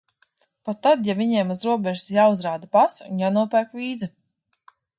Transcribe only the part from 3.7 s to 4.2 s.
vīza.